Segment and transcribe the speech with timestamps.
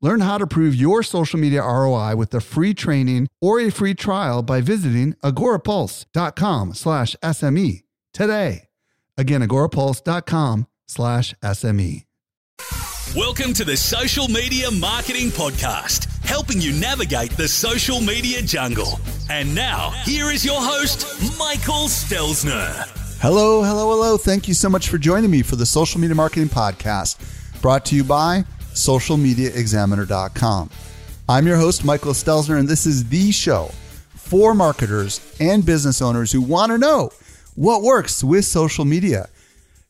[0.00, 3.94] Learn how to prove your social media ROI with a free training or a free
[3.94, 8.68] trial by visiting agorapulse.com slash SME today.
[9.16, 12.04] Again, agorapulse.com slash SME.
[13.16, 19.00] Welcome to the Social Media Marketing Podcast, helping you navigate the social media jungle.
[19.30, 21.06] And now, here is your host,
[21.38, 22.86] Michael Stelzner.
[23.20, 24.16] Hello, hello, hello.
[24.16, 27.16] Thank you so much for joining me for the Social Media Marketing Podcast,
[27.60, 28.44] brought to you by
[28.78, 30.70] socialmediaexaminer.com.
[31.28, 33.70] I'm your host, Michael Stelzner, and this is the show
[34.14, 37.10] for marketers and business owners who want to know
[37.54, 39.28] what works with social media.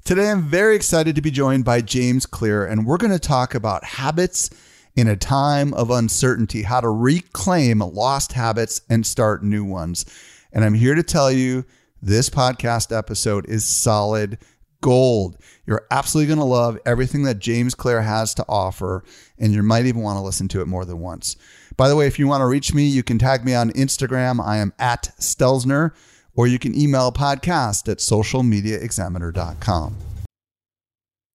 [0.04, 3.54] Today, I'm very excited to be joined by James Clear, and we're going to talk
[3.54, 4.48] about habits
[4.96, 10.06] in a time of uncertainty, how to reclaim lost habits and start new ones.
[10.52, 11.64] And I'm here to tell you
[12.00, 14.38] this podcast episode is solid
[14.80, 15.36] gold.
[15.66, 19.04] You're absolutely going to love everything that James Clear has to offer,
[19.38, 21.36] and you might even want to listen to it more than once.
[21.76, 24.44] By the way, if you want to reach me, you can tag me on Instagram.
[24.44, 25.92] I am at Stelzner,
[26.34, 29.96] or you can email podcast at socialmediaexaminer.com.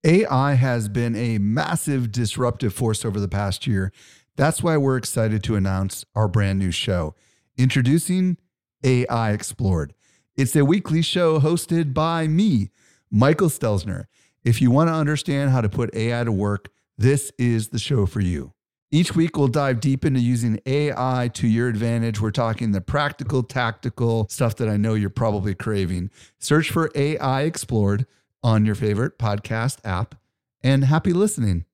[0.06, 3.94] AI has been a massive disruptive force over the past year.
[4.36, 7.16] That's why we're excited to announce our brand new show,
[7.58, 8.38] Introducing
[8.84, 9.94] AI Explored.
[10.36, 12.72] It's a weekly show hosted by me,
[13.16, 14.06] Michael Stelzner.
[14.44, 18.08] If you want to understand how to put AI to work, this is the show
[18.08, 18.54] for you.
[18.90, 22.20] Each week, we'll dive deep into using AI to your advantage.
[22.20, 26.10] We're talking the practical, tactical stuff that I know you're probably craving.
[26.40, 28.08] Search for AI Explored
[28.44, 30.16] on your favorite podcast app,
[30.64, 31.66] and happy listening.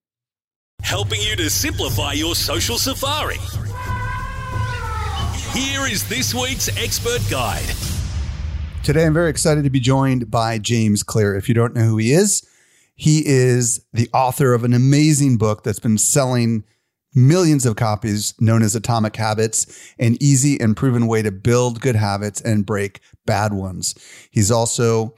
[0.81, 3.37] Helping you to simplify your social safari.
[5.57, 7.88] Here is this week's expert guide.
[8.83, 11.35] Today, I'm very excited to be joined by James Clear.
[11.35, 12.47] If you don't know who he is,
[12.95, 16.63] he is the author of an amazing book that's been selling
[17.13, 21.95] millions of copies, known as Atomic Habits An Easy and Proven Way to Build Good
[21.95, 23.95] Habits and Break Bad Ones.
[24.31, 25.13] He's also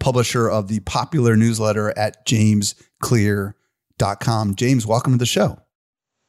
[0.00, 4.54] publisher of the popular newsletter at jamesclear.com.
[4.54, 5.58] James, welcome to the show.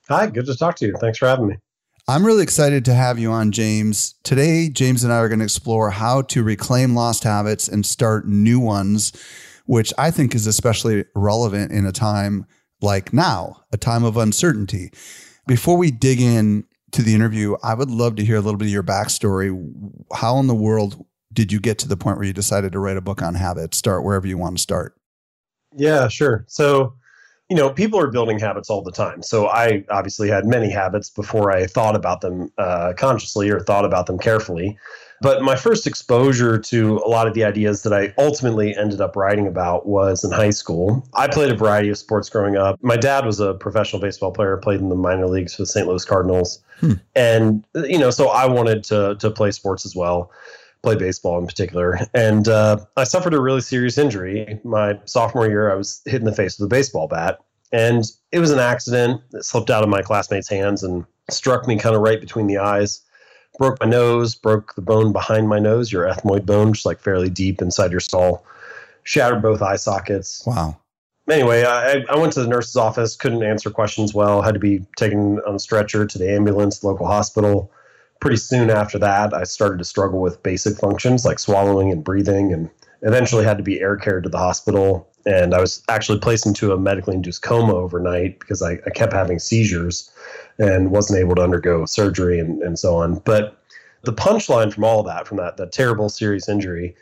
[0.07, 0.95] Hi, good to talk to you.
[1.01, 1.55] Thanks for having me.
[2.07, 4.13] I'm really excited to have you on, James.
[4.23, 8.27] Today, James and I are going to explore how to reclaim lost habits and start
[8.27, 9.11] new ones,
[9.65, 12.45] which I think is especially relevant in a time
[12.79, 14.91] like now, a time of uncertainty.
[15.47, 18.65] Before we dig in to the interview, I would love to hear a little bit
[18.65, 19.49] of your backstory.
[20.13, 22.97] How in the world did you get to the point where you decided to write
[22.97, 23.79] a book on habits?
[23.79, 24.95] Start wherever you want to start.
[25.75, 26.45] Yeah, sure.
[26.47, 26.93] So,
[27.49, 29.21] you know, people are building habits all the time.
[29.21, 33.85] So I obviously had many habits before I thought about them uh, consciously or thought
[33.85, 34.77] about them carefully.
[35.21, 39.15] But my first exposure to a lot of the ideas that I ultimately ended up
[39.15, 41.07] writing about was in high school.
[41.13, 42.77] I played a variety of sports growing up.
[42.81, 45.87] My dad was a professional baseball player, played in the minor leagues for the St.
[45.87, 46.59] Louis Cardinals.
[46.79, 46.93] Hmm.
[47.15, 50.31] And, you know, so I wanted to, to play sports as well
[50.85, 51.99] play baseball in particular.
[52.13, 54.59] And uh, I suffered a really serious injury.
[54.63, 57.39] My sophomore year, I was hit in the face with a baseball bat.
[57.71, 61.77] And it was an accident It slipped out of my classmate's hands and struck me
[61.77, 63.01] kind of right between the eyes.
[63.57, 67.29] Broke my nose, broke the bone behind my nose, your ethmoid bone, just like fairly
[67.29, 68.45] deep inside your skull.
[69.03, 70.43] Shattered both eye sockets.
[70.45, 70.77] Wow.
[71.27, 74.85] Anyway, I, I went to the nurse's office, couldn't answer questions well, had to be
[74.97, 77.71] taken on a stretcher to the ambulance, local hospital
[78.19, 82.53] pretty soon after that, I started to struggle with basic functions like swallowing and breathing,
[82.53, 82.69] and
[83.01, 85.07] eventually had to be air carried to the hospital.
[85.25, 89.13] And I was actually placed into a medically induced coma overnight because I, I kept
[89.13, 90.11] having seizures
[90.59, 93.15] and wasn't able to undergo surgery and, and so on.
[93.25, 93.57] But
[94.03, 96.95] the punchline from all of that, from that, that terrible serious injury,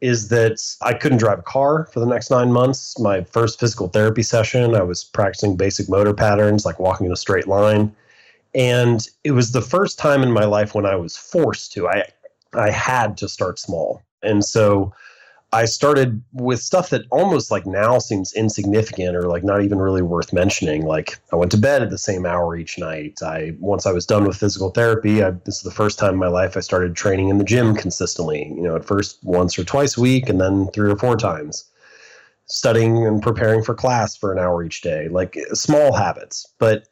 [0.00, 2.98] is that I couldn't drive a car for the next nine months.
[2.98, 7.16] My first physical therapy session, I was practicing basic motor patterns like walking in a
[7.16, 7.94] straight line
[8.54, 11.88] and it was the first time in my life when I was forced to.
[11.88, 12.04] I
[12.54, 14.02] I had to start small.
[14.22, 14.92] And so
[15.52, 20.02] I started with stuff that almost like now seems insignificant or like not even really
[20.02, 20.84] worth mentioning.
[20.84, 23.20] Like I went to bed at the same hour each night.
[23.22, 26.20] I once I was done with physical therapy, I, this is the first time in
[26.20, 28.52] my life I started training in the gym consistently.
[28.54, 31.64] You know, at first once or twice a week, and then three or four times.
[32.46, 36.46] Studying and preparing for class for an hour each day, like small habits.
[36.58, 36.88] But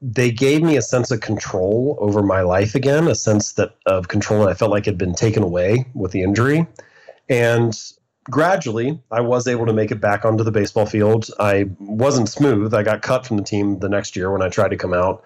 [0.00, 4.08] they gave me a sense of control over my life again, a sense that of
[4.08, 6.66] control that I felt like had been taken away with the injury.
[7.28, 7.76] And
[8.30, 11.30] gradually, I was able to make it back onto the baseball field.
[11.40, 12.74] I wasn't smooth.
[12.74, 15.24] I got cut from the team the next year when I tried to come out.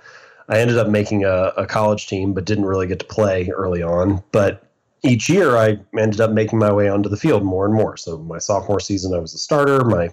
[0.48, 3.82] I ended up making a, a college team, but didn't really get to play early
[3.82, 4.22] on.
[4.32, 4.66] But
[5.02, 7.96] each year, I ended up making my way onto the field more and more.
[7.96, 9.84] So my sophomore season, I was a starter.
[9.84, 10.10] My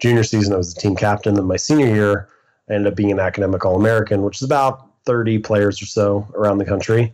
[0.00, 1.34] junior season, I was the team captain.
[1.34, 2.28] Then my senior year,
[2.70, 6.26] I ended up being an academic All American, which is about 30 players or so
[6.34, 7.12] around the country.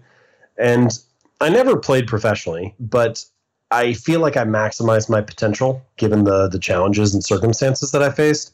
[0.58, 0.90] And
[1.40, 3.24] I never played professionally, but
[3.70, 8.10] I feel like I maximized my potential given the the challenges and circumstances that I
[8.10, 8.52] faced.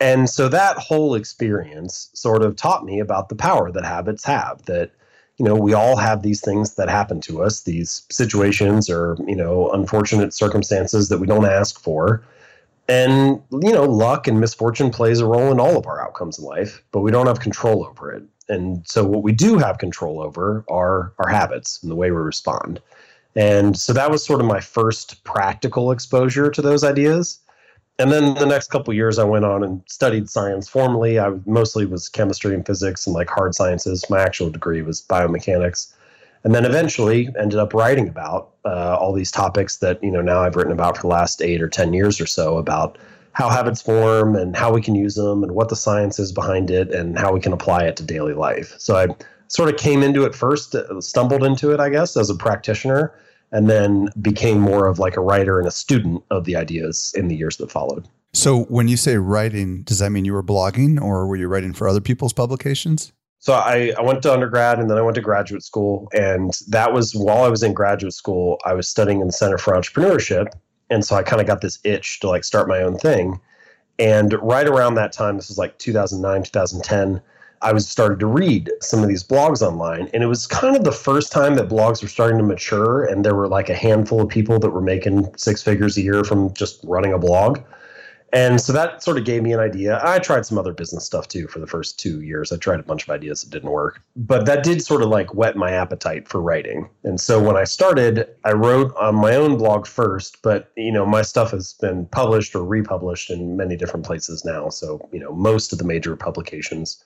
[0.00, 4.62] And so that whole experience sort of taught me about the power that habits have
[4.64, 4.90] that
[5.36, 9.36] you know we all have these things that happen to us these situations or you
[9.36, 12.22] know unfortunate circumstances that we don't ask for
[12.90, 16.44] and you know luck and misfortune plays a role in all of our outcomes in
[16.44, 20.20] life but we don't have control over it and so what we do have control
[20.20, 22.80] over are our habits and the way we respond
[23.36, 27.38] and so that was sort of my first practical exposure to those ideas.
[27.98, 31.18] And then the next couple years, I went on and studied science formally.
[31.20, 34.08] I mostly was chemistry and physics and like hard sciences.
[34.08, 35.92] My actual degree was biomechanics.
[36.44, 40.42] And then eventually ended up writing about uh, all these topics that, you know, now
[40.42, 42.98] I've written about for the last eight or 10 years or so about
[43.32, 46.70] how habits form and how we can use them and what the science is behind
[46.70, 48.74] it and how we can apply it to daily life.
[48.78, 49.08] So I
[49.48, 53.12] sort of came into it first, uh, stumbled into it, I guess, as a practitioner,
[53.52, 57.28] and then became more of like a writer and a student of the ideas in
[57.28, 58.06] the years that followed.
[58.32, 61.72] So when you say writing, does that mean you were blogging or were you writing
[61.72, 63.12] for other people's publications?
[63.40, 66.08] So I, I went to undergrad and then I went to graduate school.
[66.12, 69.58] And that was while I was in graduate school, I was studying in the Center
[69.58, 70.52] for Entrepreneurship.
[70.90, 73.40] And so I kind of got this itch to like start my own thing.
[73.98, 77.20] And right around that time, this was like 2009, 2010,
[77.62, 80.84] I was started to read some of these blogs online, and it was kind of
[80.84, 84.22] the first time that blogs were starting to mature, and there were like a handful
[84.22, 87.58] of people that were making six figures a year from just running a blog.
[88.32, 90.00] And so that sort of gave me an idea.
[90.04, 92.52] I tried some other business stuff too for the first two years.
[92.52, 95.34] I tried a bunch of ideas that didn't work, but that did sort of like
[95.34, 96.88] whet my appetite for writing.
[97.02, 101.04] And so when I started, I wrote on my own blog first, but you know,
[101.04, 104.68] my stuff has been published or republished in many different places now.
[104.68, 107.02] So, you know, most of the major publications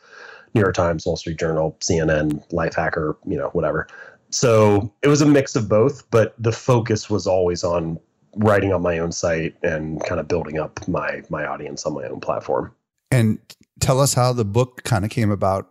[0.54, 3.88] New York Times, Wall Street Journal, CNN, Lifehacker, you know, whatever.
[4.30, 7.98] So it was a mix of both, but the focus was always on
[8.36, 12.04] writing on my own site and kind of building up my my audience on my
[12.04, 12.74] own platform.
[13.10, 13.38] And
[13.80, 15.70] tell us how the book kind of came about.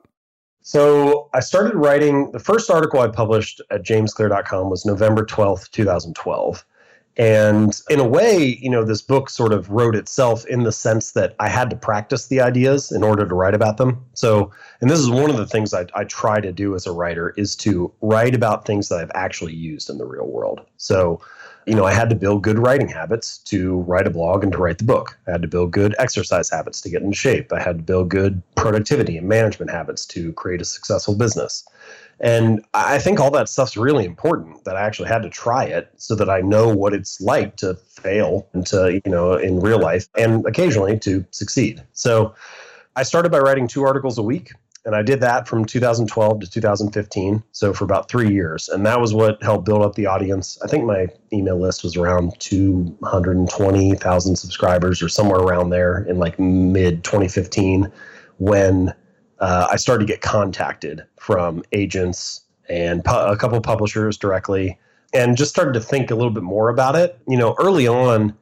[0.61, 6.65] So I started writing the first article I published at jamesclear.com was November 12th, 2012.
[7.15, 11.11] And in a way, you know, this book sort of wrote itself in the sense
[11.11, 14.03] that I had to practice the ideas in order to write about them.
[14.13, 14.51] So,
[14.81, 17.33] and this is one of the things I, I try to do as a writer
[17.37, 20.61] is to write about things that I've actually used in the real world.
[20.77, 21.21] So,
[21.65, 24.57] you know, I had to build good writing habits to write a blog and to
[24.57, 25.17] write the book.
[25.27, 27.51] I had to build good exercise habits to get in shape.
[27.53, 31.67] I had to build good productivity and management habits to create a successful business.
[32.19, 35.89] And I think all that stuff's really important that I actually had to try it
[35.97, 39.79] so that I know what it's like to fail and to, you know, in real
[39.79, 41.83] life and occasionally to succeed.
[41.93, 42.33] So
[42.95, 44.51] I started by writing two articles a week.
[44.85, 47.43] And I did that from 2012 to 2015.
[47.53, 48.67] So for about three years.
[48.67, 50.59] And that was what helped build up the audience.
[50.61, 56.37] I think my email list was around 220,000 subscribers or somewhere around there in like
[56.37, 57.89] mid 2015
[58.39, 58.93] when
[59.39, 64.79] uh, I started to get contacted from agents and pu- a couple publishers directly,
[65.13, 67.19] and just started to think a little bit more about it.
[67.27, 68.37] You know, early on,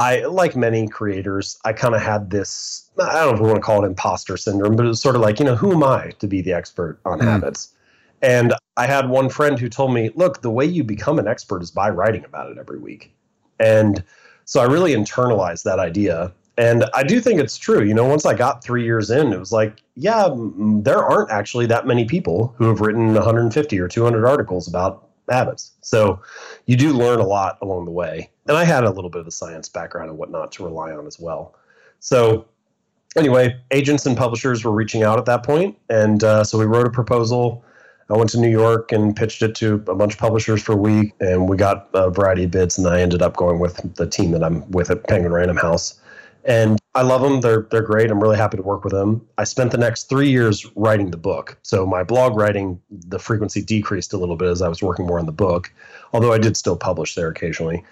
[0.00, 2.90] I like many creators, I kind of had this.
[2.98, 5.14] I don't know if we want to call it imposter syndrome, but it was sort
[5.14, 7.24] of like, you know, who am I to be the expert on mm.
[7.24, 7.74] habits?
[8.22, 11.62] And I had one friend who told me, look, the way you become an expert
[11.62, 13.14] is by writing about it every week.
[13.58, 14.02] And
[14.46, 17.82] so I really internalized that idea and I do think it's true.
[17.82, 21.64] You know, once I got three years in, it was like, yeah, there aren't actually
[21.66, 25.72] that many people who have written 150 or 200 articles about habits.
[25.80, 26.20] So
[26.66, 28.30] you do learn a lot along the way.
[28.46, 31.06] And I had a little bit of a science background and whatnot to rely on
[31.06, 31.54] as well.
[32.00, 32.46] So
[33.16, 36.86] anyway, agents and publishers were reaching out at that point, and uh, so we wrote
[36.86, 37.64] a proposal.
[38.08, 40.76] I went to New York and pitched it to a bunch of publishers for a
[40.76, 42.76] week, and we got a variety of bids.
[42.76, 46.00] And I ended up going with the team that I'm with at Penguin Random House
[46.44, 47.40] and I love them.
[47.40, 48.10] They're they're great.
[48.10, 49.26] I'm really happy to work with them.
[49.38, 51.56] I spent the next three years writing the book.
[51.62, 55.20] So my blog writing, the frequency decreased a little bit as I was working more
[55.20, 55.72] on the book,
[56.12, 57.84] although I did still publish there occasionally.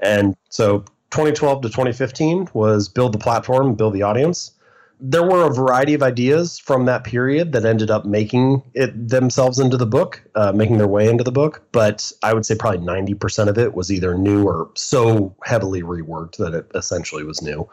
[0.00, 4.52] And so 2012 to 2015 was build the platform, build the audience.
[4.98, 9.58] there were a variety of ideas from that period that ended up making it themselves
[9.58, 11.62] into the book, uh, making their way into the book.
[11.72, 16.36] But I would say probably 90% of it was either new or so heavily reworked
[16.38, 17.68] that it essentially was new.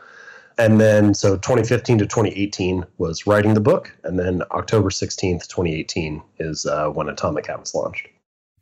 [0.58, 3.96] And then, so 2015 to 2018 was writing the book.
[4.04, 8.08] And then October 16th, 2018 is uh, when Atomic Habits launched.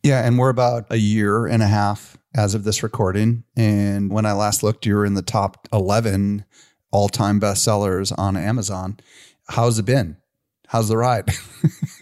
[0.03, 0.25] Yeah.
[0.25, 3.43] And we're about a year and a half as of this recording.
[3.55, 6.45] And when I last looked, you were in the top 11
[6.91, 8.99] all time bestsellers on Amazon.
[9.49, 10.17] How's it been?
[10.67, 11.29] How's the ride?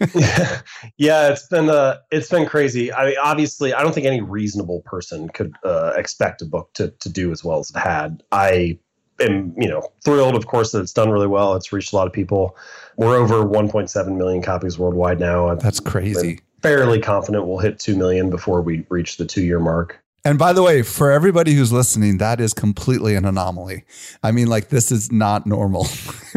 [0.96, 2.92] yeah, it's been uh, it's been crazy.
[2.92, 6.90] I mean, obviously, I don't think any reasonable person could uh, expect a book to
[7.00, 8.22] to do as well as it had.
[8.30, 8.78] I
[9.20, 11.54] am, you know, thrilled, of course, that it's done really well.
[11.54, 12.56] It's reached a lot of people.
[12.96, 15.54] We're over 1.7 million copies worldwide now.
[15.54, 16.40] That's crazy.
[16.62, 20.02] Fairly confident we'll hit two million before we reach the two year mark.
[20.22, 23.84] And by the way, for everybody who's listening, that is completely an anomaly.
[24.22, 25.86] I mean, like this is not normal.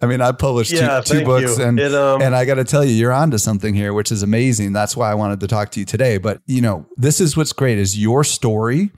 [0.00, 1.64] I mean, I published yeah, two, two books, you.
[1.64, 4.22] and it, um, and I got to tell you, you're onto something here, which is
[4.22, 4.72] amazing.
[4.72, 6.18] That's why I wanted to talk to you today.
[6.18, 8.92] But you know, this is what's great is your story.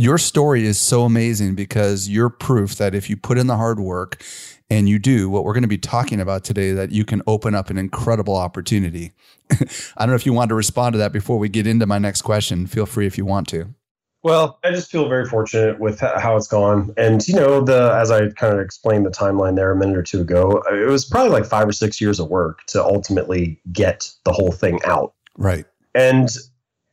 [0.00, 3.78] Your story is so amazing because you're proof that if you put in the hard
[3.78, 4.24] work
[4.70, 7.54] and you do what we're going to be talking about today, that you can open
[7.54, 9.12] up an incredible opportunity.
[9.50, 9.58] I
[9.98, 12.22] don't know if you want to respond to that before we get into my next
[12.22, 12.66] question.
[12.66, 13.74] Feel free if you want to.
[14.22, 16.94] Well, I just feel very fortunate with how it's gone.
[16.96, 20.02] And, you know, the as I kind of explained the timeline there a minute or
[20.02, 24.10] two ago, it was probably like five or six years of work to ultimately get
[24.24, 25.12] the whole thing out.
[25.36, 25.66] Right.
[25.94, 26.30] And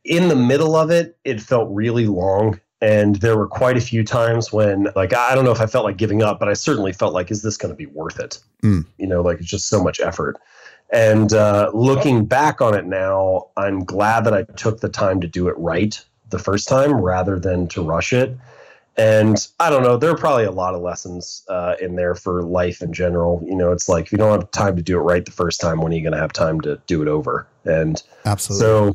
[0.04, 4.04] in the middle of it, it felt really long and there were quite a few
[4.04, 6.92] times when, like, I don't know if I felt like giving up, but I certainly
[6.92, 8.38] felt like, is this going to be worth it?
[8.62, 8.86] Mm.
[8.98, 10.36] You know, like it's just so much effort.
[10.90, 15.26] And uh, looking back on it now, I'm glad that I took the time to
[15.26, 18.36] do it right the first time rather than to rush it.
[18.96, 22.42] And I don't know, there are probably a lot of lessons uh, in there for
[22.42, 23.40] life in general.
[23.44, 25.60] You know, it's like if you don't have time to do it right the first
[25.60, 27.46] time, when are you going to have time to do it over?
[27.64, 28.66] And absolutely.
[28.66, 28.94] So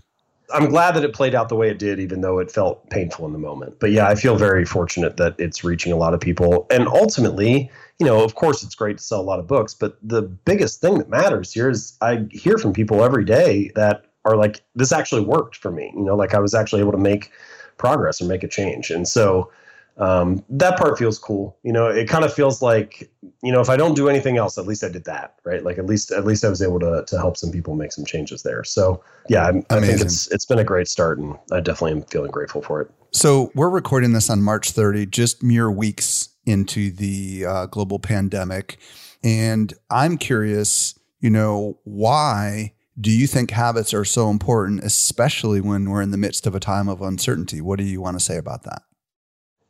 [0.53, 3.25] I'm glad that it played out the way it did, even though it felt painful
[3.25, 3.79] in the moment.
[3.79, 6.67] But yeah, I feel very fortunate that it's reaching a lot of people.
[6.69, 9.97] And ultimately, you know, of course, it's great to sell a lot of books, but
[10.03, 14.37] the biggest thing that matters here is I hear from people every day that are
[14.37, 15.91] like, this actually worked for me.
[15.95, 17.31] You know, like I was actually able to make
[17.77, 18.91] progress or make a change.
[18.91, 19.49] And so,
[19.97, 21.57] um, that part feels cool.
[21.63, 23.11] You know, it kind of feels like,
[23.43, 25.63] you know, if I don't do anything else, at least I did that, right?
[25.63, 28.05] Like at least at least I was able to to help some people make some
[28.05, 28.63] changes there.
[28.63, 32.03] So yeah, I, I think it's it's been a great start, and I definitely am
[32.03, 32.91] feeling grateful for it.
[33.11, 38.77] So we're recording this on March 30, just mere weeks into the uh, global pandemic,
[39.23, 45.89] and I'm curious, you know, why do you think habits are so important, especially when
[45.89, 47.61] we're in the midst of a time of uncertainty?
[47.61, 48.83] What do you want to say about that?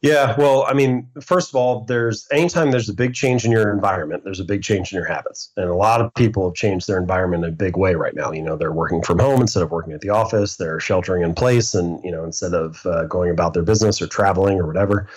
[0.04, 3.72] Yeah, well, I mean, first of all, there's anytime there's a big change in your
[3.72, 5.50] environment, there's a big change in your habits.
[5.56, 8.34] And a lot of people have changed their environment in a big way right now.
[8.34, 11.34] You know, they're working from home instead of working at the office, they're sheltering in
[11.34, 15.08] place and, you know, instead of uh, going about their business or traveling or whatever.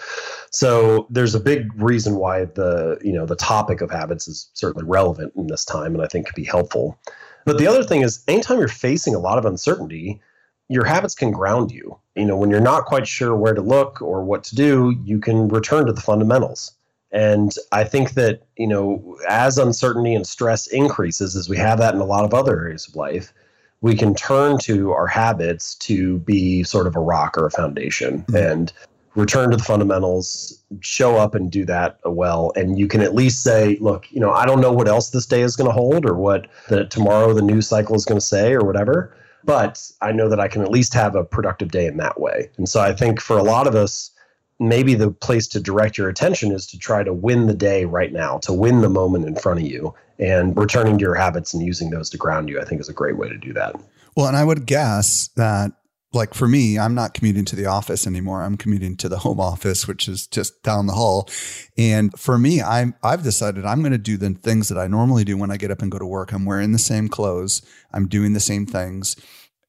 [0.52, 4.86] So there's a big reason why the, you know, the topic of habits is certainly
[4.86, 6.96] relevant in this time and I think could be helpful.
[7.44, 10.20] But the other thing is anytime you're facing a lot of uncertainty,
[10.68, 11.98] your habits can ground you.
[12.14, 15.18] You know, when you're not quite sure where to look or what to do, you
[15.18, 16.72] can return to the fundamentals.
[17.12, 21.94] And I think that, you know, as uncertainty and stress increases, as we have that
[21.94, 23.32] in a lot of other areas of life,
[23.80, 28.22] we can turn to our habits to be sort of a rock or a foundation
[28.22, 28.36] mm-hmm.
[28.36, 28.72] and
[29.14, 32.52] return to the fundamentals, show up and do that well.
[32.56, 35.26] And you can at least say, look, you know, I don't know what else this
[35.26, 38.26] day is going to hold or what the tomorrow the news cycle is going to
[38.26, 41.86] say or whatever but I know that I can at least have a productive day
[41.86, 42.50] in that way.
[42.58, 44.10] And so I think for a lot of us,
[44.58, 48.12] maybe the place to direct your attention is to try to win the day right
[48.12, 49.94] now, to win the moment in front of you.
[50.18, 52.94] And returning to your habits and using those to ground you, I think is a
[52.94, 53.76] great way to do that.
[54.16, 55.72] Well, and I would guess that
[56.12, 58.42] like for me, I'm not commuting to the office anymore.
[58.42, 61.28] I'm commuting to the home office, which is just down the hall.
[61.76, 65.24] And for me, I'm I've decided I'm going to do the things that I normally
[65.24, 66.32] do when I get up and go to work.
[66.32, 67.62] I'm wearing the same clothes.
[67.92, 69.16] I'm doing the same things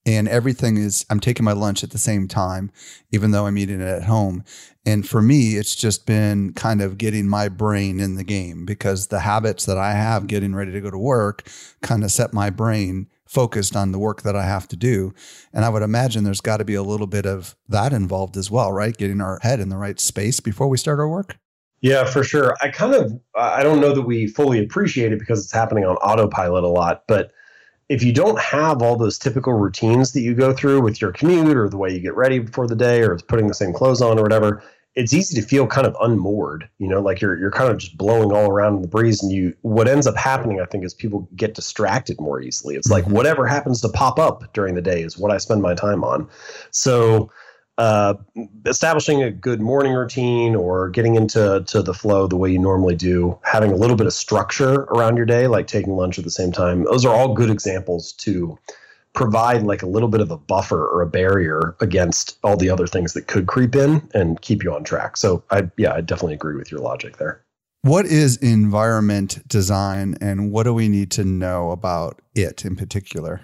[0.08, 2.72] and everything is i'm taking my lunch at the same time
[3.12, 4.44] even though i'm eating it at home.
[4.86, 9.08] And for me it's just been kind of getting my brain in the game because
[9.08, 11.48] the habits that i have getting ready to go to work
[11.82, 15.14] kind of set my brain focused on the work that i have to do.
[15.54, 18.50] And i would imagine there's got to be a little bit of that involved as
[18.50, 18.96] well right?
[18.96, 21.38] Getting our head in the right space before we start our work?
[21.82, 22.56] Yeah, for sure.
[22.62, 25.96] I kind of I don't know that we fully appreciate it because it's happening on
[25.98, 27.32] autopilot a lot, but
[27.90, 31.56] if you don't have all those typical routines that you go through with your commute
[31.56, 34.20] or the way you get ready before the day or putting the same clothes on
[34.20, 34.62] or whatever,
[34.96, 37.98] it's easy to feel kind of unmoored, you know, like you're you're kind of just
[37.98, 39.22] blowing all around in the breeze.
[39.22, 42.76] And you what ends up happening, I think, is people get distracted more easily.
[42.76, 43.14] It's like mm-hmm.
[43.14, 46.28] whatever happens to pop up during the day is what I spend my time on.
[46.72, 47.32] So
[47.78, 48.16] uh,
[48.66, 52.96] establishing a good morning routine or getting into to the flow the way you normally
[52.96, 56.32] do, having a little bit of structure around your day, like taking lunch at the
[56.32, 58.58] same time, those are all good examples to
[59.14, 62.86] provide like a little bit of a buffer or a barrier against all the other
[62.86, 65.18] things that could creep in and keep you on track.
[65.18, 67.44] So I yeah, I definitely agree with your logic there.
[67.82, 73.42] What is environment design and what do we need to know about it in particular?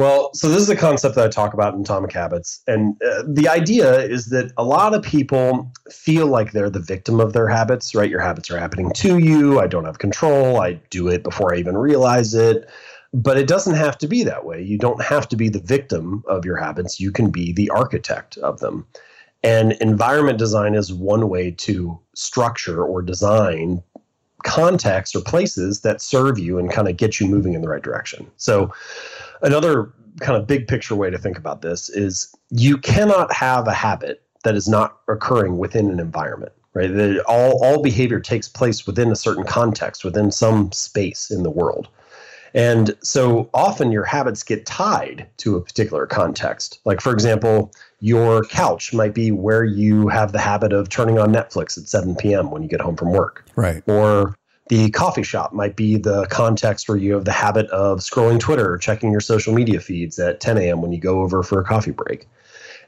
[0.00, 2.62] Well, so this is a concept that I talk about in Atomic Habits.
[2.66, 7.20] And uh, the idea is that a lot of people feel like they're the victim
[7.20, 8.08] of their habits, right?
[8.08, 9.60] Your habits are happening to you.
[9.60, 10.58] I don't have control.
[10.58, 12.66] I do it before I even realize it.
[13.12, 14.62] But it doesn't have to be that way.
[14.62, 16.98] You don't have to be the victim of your habits.
[16.98, 18.86] You can be the architect of them.
[19.42, 23.82] And environment design is one way to structure or design
[24.42, 27.82] contexts or places that serve you and kind of get you moving in the right
[27.82, 28.30] direction.
[28.36, 28.72] So,
[29.42, 33.72] another kind of big picture way to think about this is you cannot have a
[33.72, 39.10] habit that is not occurring within an environment right all, all behavior takes place within
[39.10, 41.88] a certain context within some space in the world
[42.54, 48.44] and so often your habits get tied to a particular context like for example your
[48.44, 52.50] couch might be where you have the habit of turning on netflix at 7 p.m
[52.50, 54.34] when you get home from work right or
[54.70, 58.72] the coffee shop might be the context where you have the habit of scrolling Twitter
[58.72, 60.80] or checking your social media feeds at 10 a.m.
[60.80, 62.28] when you go over for a coffee break.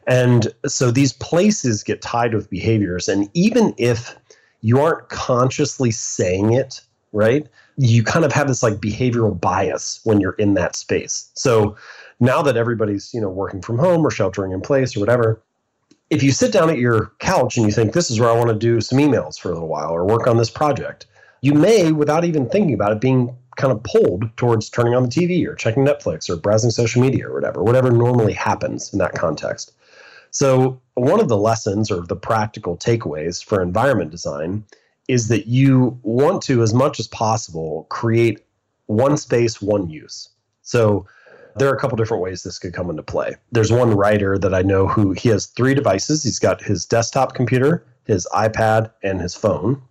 [0.06, 3.08] And so these places get tied with behaviors.
[3.08, 4.16] And even if
[4.60, 6.80] you aren't consciously saying it,
[7.12, 11.30] right, you kind of have this like behavioral bias when you're in that space.
[11.34, 11.76] So
[12.20, 15.42] now that everybody's, you know, working from home or sheltering in place or whatever,
[16.10, 18.50] if you sit down at your couch and you think this is where I want
[18.50, 21.06] to do some emails for a little while or work on this project,
[21.40, 25.08] you may, without even thinking about it, being kind of pulled towards turning on the
[25.08, 29.14] TV or checking Netflix or browsing social media or whatever, whatever normally happens in that
[29.14, 29.72] context.
[30.30, 34.64] So, one of the lessons or the practical takeaways for environment design
[35.08, 38.44] is that you want to, as much as possible, create
[38.86, 40.28] one space, one use.
[40.62, 41.06] So,
[41.56, 43.36] there are a couple different ways this could come into play.
[43.50, 46.22] There's one writer that I know who he has three devices.
[46.22, 49.82] He's got his desktop computer, his iPad, and his phone.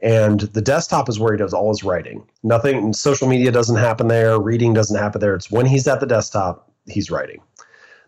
[0.00, 2.26] And the desktop is where he does all his writing.
[2.42, 5.34] Nothing, social media doesn't happen there, reading doesn't happen there.
[5.34, 7.40] It's when he's at the desktop, he's writing.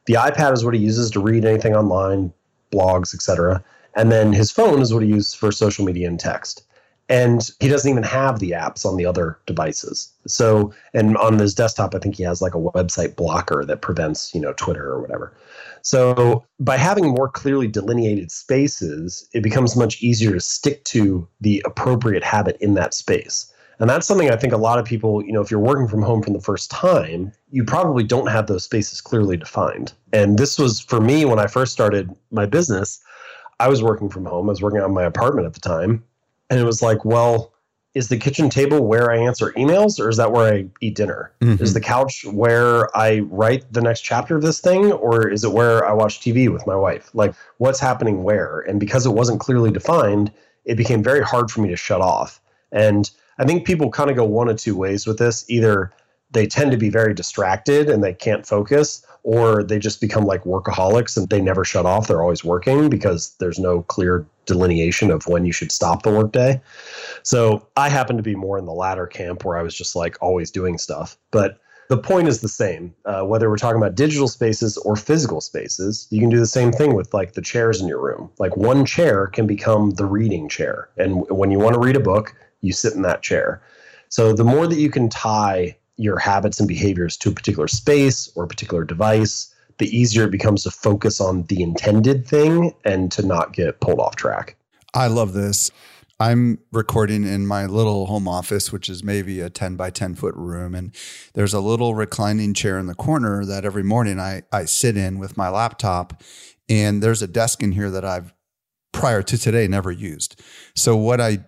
[0.07, 2.33] The iPad is what he uses to read anything online,
[2.72, 3.62] blogs, etc.
[3.96, 6.66] And then his phone is what he uses for social media and text.
[7.09, 10.11] And he doesn't even have the apps on the other devices.
[10.26, 14.35] So, and on his desktop, I think he has like a website blocker that prevents,
[14.35, 15.37] you know, Twitter or whatever.
[15.83, 21.62] So by having more clearly delineated spaces, it becomes much easier to stick to the
[21.66, 23.52] appropriate habit in that space.
[23.80, 26.00] And that's something I think a lot of people, you know, if you're working from
[26.00, 29.92] home for the first time, you probably don't have those spaces clearly defined.
[30.12, 33.00] And this was for me when I first started my business,
[33.60, 34.48] I was working from home.
[34.48, 36.04] I was working on my apartment at the time.
[36.50, 37.52] And it was like, well,
[37.94, 41.32] is the kitchen table where I answer emails or is that where I eat dinner?
[41.40, 41.62] Mm-hmm.
[41.62, 45.52] Is the couch where I write the next chapter of this thing or is it
[45.52, 47.10] where I watch TV with my wife?
[47.14, 48.60] Like what's happening where?
[48.60, 50.32] And because it wasn't clearly defined,
[50.64, 52.40] it became very hard for me to shut off.
[52.72, 55.44] And I think people kind of go one of two ways with this.
[55.48, 55.92] Either
[56.35, 60.44] they tend to be very distracted and they can't focus, or they just become like
[60.44, 62.07] workaholics and they never shut off.
[62.07, 66.61] They're always working because there's no clear delineation of when you should stop the workday.
[67.23, 70.18] So I happen to be more in the latter camp where I was just like
[70.20, 71.16] always doing stuff.
[71.31, 72.94] But the point is the same.
[73.05, 76.73] Uh, whether we're talking about digital spaces or physical spaces, you can do the same
[76.73, 78.31] thing with like the chairs in your room.
[78.38, 80.88] Like one chair can become the reading chair.
[80.97, 83.62] And when you want to read a book, you sit in that chair.
[84.09, 88.30] So the more that you can tie your habits and behaviors to a particular space
[88.35, 93.11] or a particular device, the easier it becomes to focus on the intended thing and
[93.12, 94.57] to not get pulled off track.
[94.92, 95.70] I love this.
[96.20, 100.35] I'm recording in my little home office, which is maybe a 10 by 10 foot
[100.37, 100.74] room.
[100.74, 100.94] And
[101.35, 105.18] there's a little reclining chair in the corner that every morning I, I sit in
[105.18, 106.22] with my laptop.
[106.68, 108.33] And there's a desk in here that I've
[108.92, 110.40] prior to today never used.
[110.76, 111.38] So what I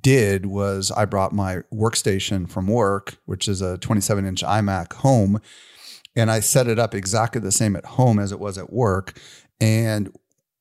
[0.00, 5.40] did was I brought my workstation from work, which is a 27 inch iMac home,
[6.14, 9.18] and I set it up exactly the same at home as it was at work.
[9.60, 10.12] And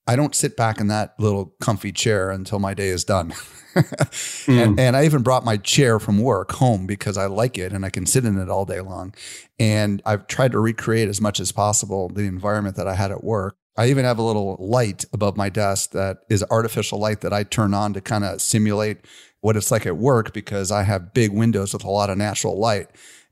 [0.07, 3.31] I don't sit back in that little comfy chair until my day is done.
[3.31, 4.47] mm.
[4.47, 7.83] and, and, I even brought my chair from work home because I like it and
[7.83, 9.15] I can sit in it all day long.
[9.59, 13.23] And I've tried to recreate as much as possible the environment that I had at
[13.23, 13.57] work.
[13.77, 17.43] I even have a little light above my desk that is artificial light that I
[17.43, 19.05] turn on to kind of simulate
[19.41, 22.57] what it's like at work because I have big windows with a lot of natural
[22.57, 22.87] light.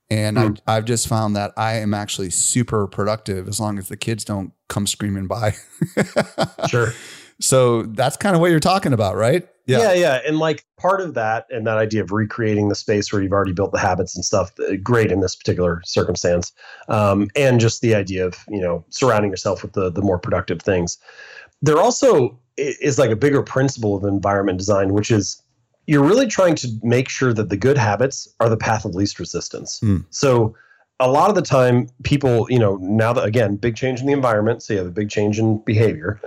[0.09, 0.59] And mm.
[0.67, 4.25] I, I've just found that I am actually super productive as long as the kids
[4.25, 5.55] don't come screaming by.
[6.67, 6.93] sure.
[7.39, 9.47] So that's kind of what you're talking about, right?
[9.65, 9.79] Yeah.
[9.79, 13.21] yeah, yeah, and like part of that and that idea of recreating the space where
[13.21, 16.51] you've already built the habits and stuff, uh, great in this particular circumstance,
[16.89, 20.61] um, and just the idea of you know surrounding yourself with the the more productive
[20.61, 20.97] things.
[21.61, 25.41] There also is like a bigger principle of environment design, which is
[25.87, 29.17] you're really trying to make sure that the good habits are the path of least
[29.17, 29.79] resistance.
[29.79, 30.05] Mm.
[30.09, 30.55] So
[30.99, 34.13] a lot of the time people you know now that again big change in the
[34.13, 36.21] environment so you have a big change in behavior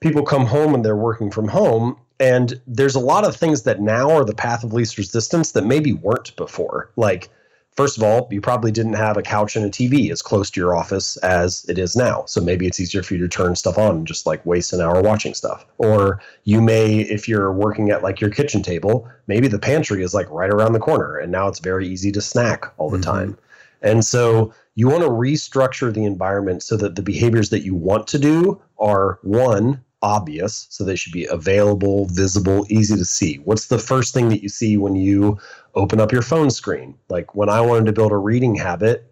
[0.00, 3.80] people come home and they're working from home and there's a lot of things that
[3.80, 6.90] now are the path of least resistance that maybe weren't before.
[6.96, 7.28] Like,
[7.70, 10.60] first of all, you probably didn't have a couch and a TV as close to
[10.60, 12.24] your office as it is now.
[12.26, 14.80] So maybe it's easier for you to turn stuff on and just like waste an
[14.80, 15.64] hour watching stuff.
[15.78, 20.12] Or you may, if you're working at like your kitchen table, maybe the pantry is
[20.12, 23.10] like right around the corner and now it's very easy to snack all the mm-hmm.
[23.10, 23.38] time.
[23.80, 28.08] And so you want to restructure the environment so that the behaviors that you want
[28.08, 30.66] to do are one, obvious.
[30.70, 33.36] So they should be available, visible, easy to see.
[33.44, 35.38] What's the first thing that you see when you
[35.74, 36.94] open up your phone screen?
[37.08, 39.10] Like when I wanted to build a reading habit,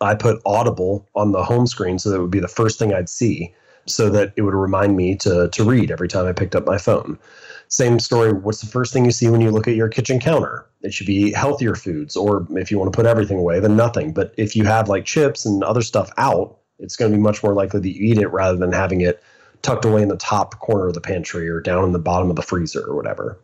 [0.00, 3.08] I put Audible on the home screen so that would be the first thing I'd
[3.08, 3.54] see
[3.86, 6.78] so that it would remind me to, to read every time I picked up my
[6.78, 7.18] phone.
[7.68, 8.32] Same story.
[8.32, 10.66] What's the first thing you see when you look at your kitchen counter?
[10.82, 14.12] It should be healthier foods, or if you want to put everything away, then nothing.
[14.12, 17.42] But if you have like chips and other stuff out, it's going to be much
[17.42, 19.22] more likely that you eat it rather than having it
[19.62, 22.36] tucked away in the top corner of the pantry or down in the bottom of
[22.36, 23.38] the freezer or whatever.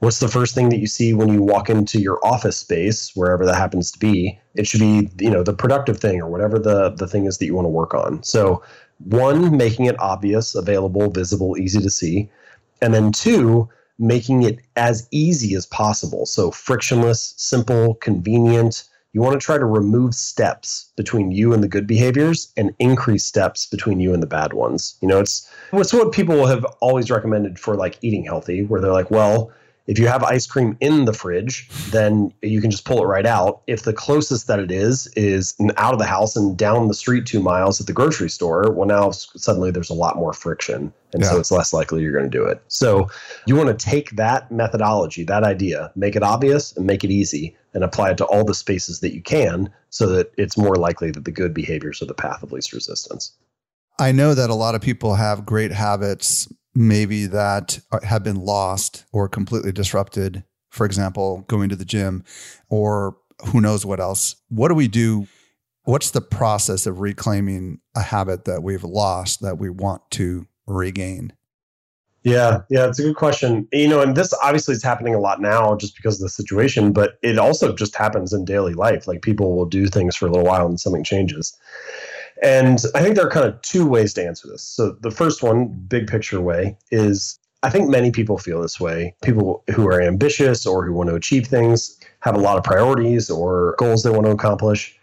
[0.00, 3.46] What's the first thing that you see when you walk into your office space, wherever
[3.46, 4.38] that happens to be?
[4.54, 7.46] It should be, you know, the productive thing or whatever the the thing is that
[7.46, 8.22] you want to work on.
[8.22, 8.62] So,
[8.98, 12.28] one, making it obvious, available, visible, easy to see,
[12.82, 16.26] and then two, making it as easy as possible.
[16.26, 21.68] So frictionless, simple, convenient, you want to try to remove steps between you and the
[21.68, 24.96] good behaviors and increase steps between you and the bad ones.
[25.00, 28.92] You know, it's it's what people have always recommended for like eating healthy, where they're
[28.92, 29.52] like, well,
[29.86, 33.26] if you have ice cream in the fridge, then you can just pull it right
[33.26, 33.60] out.
[33.66, 37.26] If the closest that it is is out of the house and down the street
[37.26, 40.92] two miles at the grocery store, well, now suddenly there's a lot more friction.
[41.12, 41.30] And yeah.
[41.30, 42.62] so it's less likely you're going to do it.
[42.68, 43.08] So
[43.46, 47.54] you want to take that methodology, that idea, make it obvious and make it easy
[47.74, 51.10] and apply it to all the spaces that you can so that it's more likely
[51.10, 53.32] that the good behaviors are the path of least resistance.
[53.98, 58.36] I know that a lot of people have great habits maybe that uh, have been
[58.36, 60.44] lost or completely disrupted.
[60.70, 62.24] For example, going to the gym
[62.68, 64.36] or who knows what else.
[64.48, 65.26] What do we do?
[65.84, 71.32] What's the process of reclaiming a habit that we've lost that we want to regain?
[72.24, 73.68] Yeah, yeah, it's a good question.
[73.70, 76.92] You know, and this obviously is happening a lot now just because of the situation,
[76.92, 79.06] but it also just happens in daily life.
[79.06, 81.54] Like people will do things for a little while and something changes.
[82.42, 84.62] And I think there are kind of two ways to answer this.
[84.62, 89.14] So the first one, big picture way, is I think many people feel this way.
[89.22, 93.30] People who are ambitious or who want to achieve things have a lot of priorities
[93.30, 94.98] or goals they want to accomplish.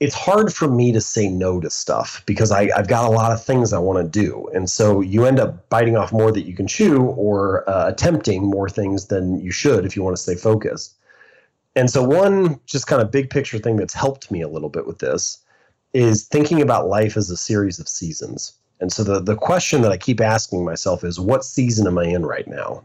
[0.00, 3.30] It's hard for me to say no to stuff because I, have got a lot
[3.30, 4.48] of things I want to do.
[4.52, 8.42] And so you end up biting off more that you can chew or uh, attempting
[8.42, 10.96] more things than you should if you want to stay focused.
[11.76, 14.86] And so, one just kind of big picture thing that's helped me a little bit
[14.86, 15.38] with this
[15.94, 18.52] is thinking about life as a series of seasons.
[18.80, 22.04] And so the, the question that I keep asking myself is what season am I
[22.04, 22.82] in right now?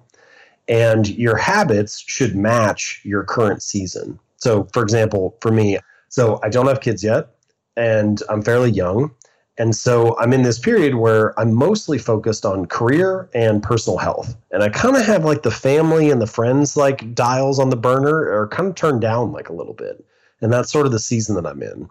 [0.68, 4.20] And your habits should match your current season.
[4.38, 7.30] So, for example, for me, so I don't have kids yet,
[7.76, 9.12] and I'm fairly young.
[9.58, 14.38] And so I'm in this period where I'm mostly focused on career and personal health.
[14.52, 17.76] And I kind of have like the family and the friends like dials on the
[17.76, 20.06] burner are kind of turned down like a little bit.
[20.40, 21.90] And that's sort of the season that I'm in.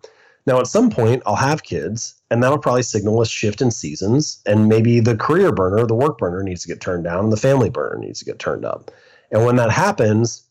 [0.49, 4.41] Now, at some point, I'll have kids, and that'll probably signal a shift in seasons.
[4.47, 7.37] And maybe the career burner, the work burner needs to get turned down, and the
[7.37, 8.91] family burner needs to get turned up.
[9.31, 10.49] And when that happens,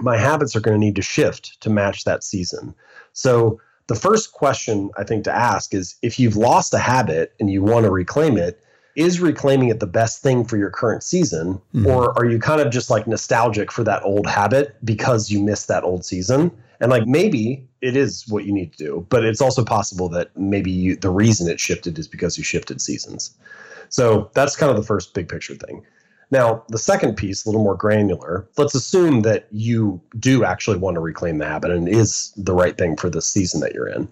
[0.00, 2.74] my habits are going to need to shift to match that season.
[3.14, 7.50] So, the first question I think to ask is if you've lost a habit and
[7.50, 8.62] you want to reclaim it,
[8.98, 11.54] is reclaiming it the best thing for your current season?
[11.72, 11.86] Mm-hmm.
[11.86, 15.68] Or are you kind of just like nostalgic for that old habit because you missed
[15.68, 16.50] that old season?
[16.80, 20.36] And like maybe it is what you need to do, but it's also possible that
[20.36, 23.36] maybe you, the reason it shifted is because you shifted seasons.
[23.88, 25.84] So that's kind of the first big picture thing.
[26.32, 30.96] Now, the second piece, a little more granular, let's assume that you do actually want
[30.96, 34.08] to reclaim the habit and is the right thing for the season that you're in.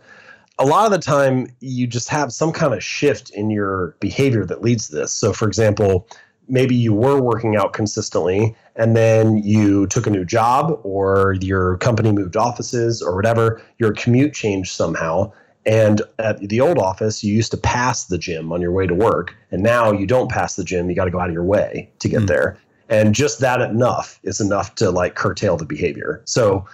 [0.59, 4.45] A lot of the time you just have some kind of shift in your behavior
[4.47, 5.13] that leads to this.
[5.13, 6.09] So, for example,
[6.49, 11.77] maybe you were working out consistently and then you took a new job or your
[11.79, 15.33] company moved offices or whatever, your commute changed somehow.
[15.67, 18.95] And at the old office, you used to pass the gym on your way to
[18.95, 19.35] work.
[19.51, 20.89] And now you don't pass the gym.
[20.89, 22.29] You got to go out of your way to get mm.
[22.29, 22.57] there.
[22.89, 26.23] And just that enough is enough to like curtail the behavior.
[26.25, 26.65] So,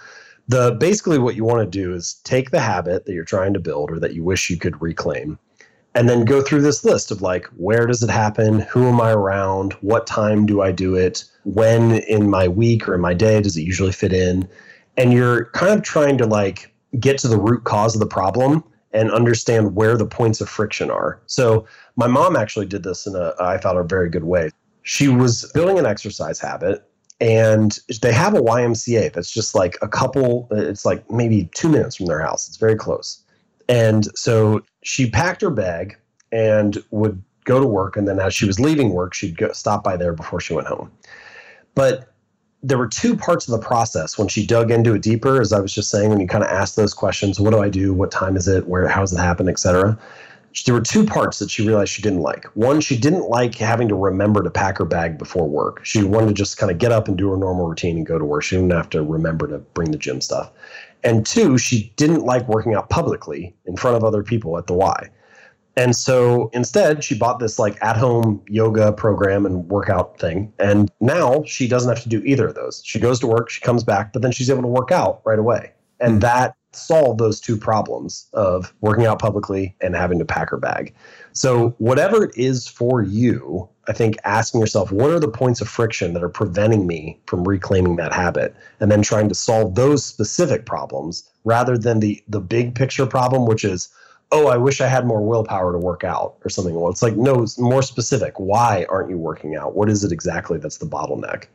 [0.47, 3.59] the basically what you want to do is take the habit that you're trying to
[3.59, 5.39] build or that you wish you could reclaim
[5.95, 8.59] and then go through this list of like where does it happen?
[8.61, 9.73] Who am i around?
[9.81, 11.23] What time do i do it?
[11.43, 14.47] When in my week or in my day does it usually fit in?
[14.97, 18.63] And you're kind of trying to like get to the root cause of the problem
[18.91, 21.19] and understand where the points of friction are.
[21.25, 24.49] So my mom actually did this in a i thought a very good way.
[24.83, 26.87] She was building an exercise habit
[27.23, 31.95] and they have a ymca that's just like a couple it's like maybe two minutes
[31.95, 33.23] from their house it's very close
[33.69, 35.97] and so she packed her bag
[36.31, 37.95] and would go to work.
[37.97, 40.67] And then as she was leaving work, she'd go, stop by there before she went
[40.67, 40.91] home.
[41.75, 42.09] But
[42.61, 45.59] there were two parts of the process when she dug into it deeper, as I
[45.59, 47.93] was just saying, when you kind of ask those questions, what do I do?
[47.93, 48.67] What time is it?
[48.67, 49.97] Where, how does it happen, et cetera.
[50.65, 52.45] There were two parts that she realized she didn't like.
[52.55, 55.83] One, she didn't like having to remember to pack her bag before work.
[55.83, 58.19] She wanted to just kind of get up and do her normal routine and go
[58.19, 58.43] to work.
[58.43, 60.51] She didn't have to remember to bring the gym stuff.
[61.03, 64.73] And two, she didn't like working out publicly in front of other people at the
[64.73, 65.09] Y.
[65.75, 70.53] And so instead, she bought this like at home yoga program and workout thing.
[70.59, 72.81] And now she doesn't have to do either of those.
[72.85, 75.39] She goes to work, she comes back, but then she's able to work out right
[75.39, 75.71] away.
[75.99, 76.21] And mm.
[76.21, 80.93] that solved those two problems of working out publicly and having to pack her bag.
[81.31, 85.67] So, whatever it is for you, I think asking yourself, what are the points of
[85.67, 88.55] friction that are preventing me from reclaiming that habit?
[88.79, 93.45] And then trying to solve those specific problems rather than the, the big picture problem,
[93.45, 93.89] which is,
[94.31, 96.75] oh, I wish I had more willpower to work out or something.
[96.75, 98.33] Well, it's like, no, it's more specific.
[98.39, 99.75] Why aren't you working out?
[99.75, 101.45] What is it exactly that's the bottleneck?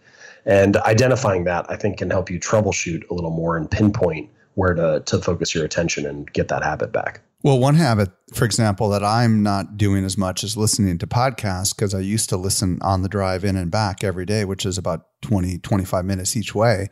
[0.44, 4.74] And identifying that, I think, can help you troubleshoot a little more and pinpoint where
[4.74, 7.20] to, to focus your attention and get that habit back.
[7.44, 11.72] Well, one habit, for example, that I'm not doing as much is listening to podcasts
[11.74, 14.76] because I used to listen on the drive in and back every day, which is
[14.76, 16.88] about 20, 25 minutes each way.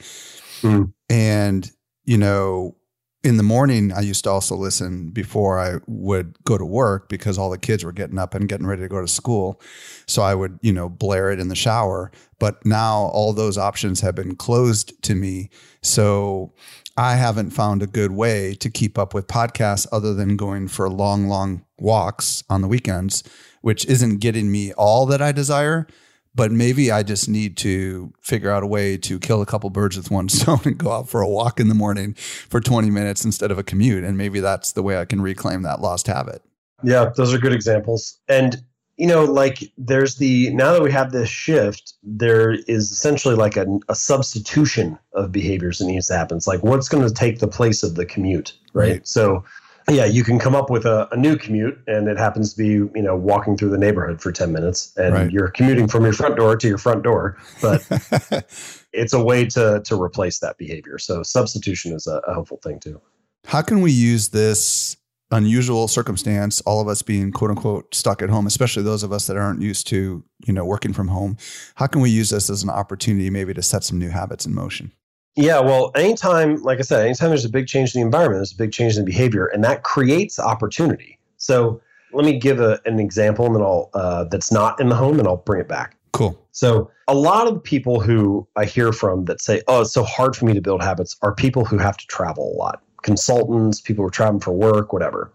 [0.63, 0.93] Mm.
[1.11, 1.69] And,
[2.05, 2.77] you know,
[3.25, 7.37] in the morning, I used to also listen before I would go to work because
[7.37, 9.61] all the kids were getting up and getting ready to go to school.
[10.07, 12.13] So I would, you know, blare it in the shower.
[12.39, 15.51] But now all those options have been closed to me.
[15.83, 16.55] So
[16.97, 20.89] I haven't found a good way to keep up with podcasts other than going for
[20.89, 23.23] long, long walks on the weekends,
[23.61, 25.87] which isn't getting me all that I desire.
[26.35, 29.97] But maybe I just need to figure out a way to kill a couple birds
[29.97, 33.25] with one stone and go out for a walk in the morning for 20 minutes
[33.25, 34.05] instead of a commute.
[34.05, 36.43] And maybe that's the way I can reclaim that lost habit.
[36.83, 38.19] Yeah, those are good examples.
[38.29, 38.63] And
[38.97, 43.57] you know, like there's the now that we have this shift, there is essentially like
[43.57, 46.39] a, a substitution of behaviors that needs to happen.
[46.39, 48.91] It's like what's going to take the place of the commute, right?
[48.91, 49.07] right.
[49.07, 49.45] So,
[49.91, 52.69] yeah, you can come up with a, a, new commute, and it happens to be
[52.69, 55.31] you know walking through the neighborhood for ten minutes, and right.
[55.31, 57.87] you're commuting from your front door to your front door, but
[58.93, 60.99] it's a way to to replace that behavior.
[60.99, 63.01] So substitution is a, a helpful thing too.
[63.45, 64.97] How can we use this
[65.31, 69.27] unusual circumstance, all of us being quote unquote stuck at home, especially those of us
[69.27, 71.37] that aren't used to, you know, working from home,
[71.77, 74.55] how can we use this as an opportunity maybe to set some new habits in
[74.55, 74.93] motion?
[75.35, 78.53] Yeah, well, anytime, like I said, anytime there's a big change in the environment, there's
[78.53, 81.19] a big change in behavior, and that creates opportunity.
[81.37, 81.81] So
[82.15, 85.19] let me give a, an example, and then I'll uh, that's not in the home,
[85.19, 85.97] and I'll bring it back.
[86.13, 86.43] Cool.
[86.53, 90.35] So a lot of people who I hear from that say, "Oh, it's so hard
[90.35, 94.03] for me to build habits," are people who have to travel a lot consultants, people
[94.03, 95.33] who are traveling for work, whatever.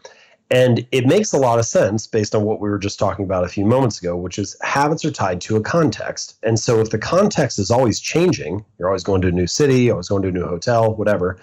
[0.52, 3.46] And it makes a lot of sense based on what we were just talking about
[3.46, 6.38] a few moments ago, which is habits are tied to a context.
[6.44, 9.90] And so if the context is always changing, you're always going to a new city,
[9.90, 11.38] always going to a new hotel, whatever,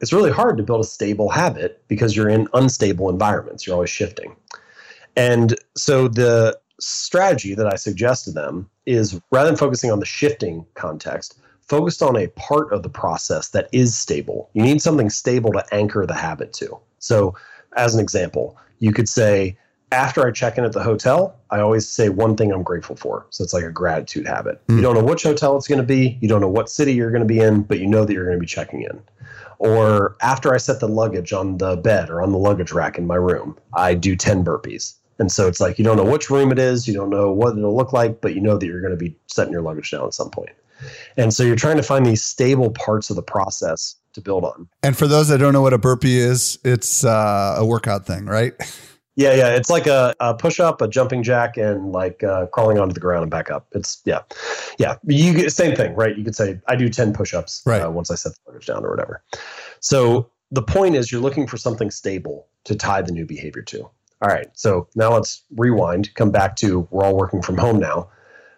[0.00, 3.66] it's really hard to build a stable habit because you're in unstable environments.
[3.66, 4.36] You're always shifting.
[5.16, 10.06] And so the strategy that I suggest to them is rather than focusing on the
[10.06, 14.50] shifting context, focused on a part of the process that is stable.
[14.52, 16.78] You need something stable to anchor the habit to.
[16.98, 17.34] So,
[17.76, 19.56] as an example, you could say,
[19.92, 23.26] after I check in at the hotel, I always say one thing I'm grateful for.
[23.30, 24.66] So it's like a gratitude habit.
[24.66, 24.76] Mm.
[24.76, 27.10] You don't know which hotel it's going to be, you don't know what city you're
[27.10, 29.02] going to be in, but you know that you're going to be checking in.
[29.58, 33.06] Or after I set the luggage on the bed or on the luggage rack in
[33.06, 34.94] my room, I do 10 burpees.
[35.18, 37.56] And so it's like you don't know which room it is, you don't know what
[37.56, 40.06] it'll look like, but you know that you're going to be setting your luggage down
[40.06, 40.50] at some point.
[41.16, 44.68] And so you're trying to find these stable parts of the process to build on.
[44.82, 48.26] And for those that don't know what a burpee is, it's uh, a workout thing,
[48.26, 48.54] right?
[49.14, 49.48] Yeah, yeah.
[49.48, 53.00] It's like a, a push up, a jumping jack, and like uh, crawling onto the
[53.00, 53.66] ground and back up.
[53.72, 54.20] It's yeah,
[54.78, 54.96] yeah.
[55.04, 56.16] You get same thing, right?
[56.16, 57.82] You could say I do ten push ups right.
[57.82, 59.22] Uh, once I set the luggage down or whatever.
[59.80, 63.82] So the point is, you're looking for something stable to tie the new behavior to.
[63.82, 64.48] All right.
[64.54, 66.14] So now let's rewind.
[66.14, 68.08] Come back to we're all working from home now.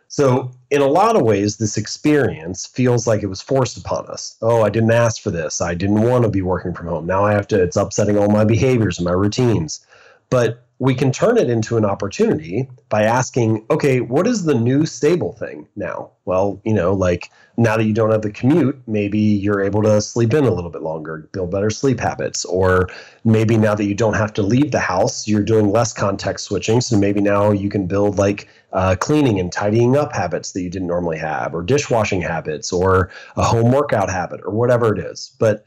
[0.08, 4.36] So, in a lot of ways, this experience feels like it was forced upon us.
[4.42, 5.60] Oh, I didn't ask for this.
[5.60, 7.06] I didn't want to be working from home.
[7.06, 9.86] Now I have to, it's upsetting all my behaviors and my routines.
[10.30, 14.84] But we can turn it into an opportunity by asking, okay, what is the new
[14.84, 16.10] stable thing now?
[16.24, 20.00] Well, you know, like now that you don't have the commute, maybe you're able to
[20.00, 22.44] sleep in a little bit longer, build better sleep habits.
[22.44, 22.88] Or
[23.24, 26.80] maybe now that you don't have to leave the house, you're doing less context switching.
[26.80, 30.70] So maybe now you can build like uh, cleaning and tidying up habits that you
[30.70, 35.36] didn't normally have, or dishwashing habits, or a home workout habit, or whatever it is.
[35.38, 35.66] But